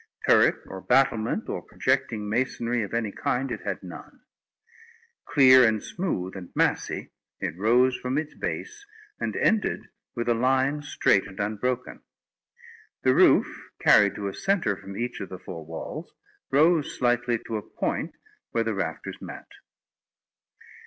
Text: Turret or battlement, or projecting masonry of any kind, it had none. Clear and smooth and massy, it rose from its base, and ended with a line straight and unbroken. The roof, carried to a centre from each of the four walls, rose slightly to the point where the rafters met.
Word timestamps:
Turret 0.27 0.55
or 0.65 0.81
battlement, 0.81 1.47
or 1.47 1.61
projecting 1.61 2.27
masonry 2.27 2.81
of 2.81 2.91
any 2.91 3.11
kind, 3.11 3.51
it 3.51 3.61
had 3.63 3.83
none. 3.83 4.21
Clear 5.27 5.63
and 5.63 5.83
smooth 5.83 6.35
and 6.35 6.49
massy, 6.55 7.11
it 7.39 7.55
rose 7.55 7.95
from 7.97 8.17
its 8.17 8.33
base, 8.33 8.83
and 9.19 9.35
ended 9.35 9.81
with 10.15 10.27
a 10.27 10.33
line 10.33 10.81
straight 10.81 11.27
and 11.27 11.39
unbroken. 11.39 12.01
The 13.03 13.13
roof, 13.13 13.69
carried 13.79 14.15
to 14.15 14.27
a 14.27 14.33
centre 14.33 14.75
from 14.75 14.97
each 14.97 15.19
of 15.19 15.29
the 15.29 15.37
four 15.37 15.63
walls, 15.63 16.11
rose 16.49 16.97
slightly 16.97 17.37
to 17.37 17.53
the 17.53 17.61
point 17.61 18.15
where 18.49 18.63
the 18.63 18.73
rafters 18.73 19.21
met. 19.21 19.49